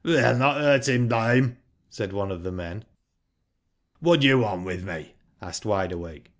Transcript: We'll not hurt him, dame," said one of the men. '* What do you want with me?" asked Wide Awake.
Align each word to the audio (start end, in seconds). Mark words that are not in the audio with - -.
We'll 0.03 0.35
not 0.35 0.57
hurt 0.57 0.89
him, 0.89 1.07
dame," 1.09 1.57
said 1.91 2.11
one 2.11 2.31
of 2.31 2.41
the 2.41 2.51
men. 2.51 2.85
'* 3.43 3.99
What 3.99 4.21
do 4.21 4.27
you 4.27 4.39
want 4.39 4.65
with 4.65 4.83
me?" 4.83 5.13
asked 5.43 5.63
Wide 5.63 5.91
Awake. 5.91 6.29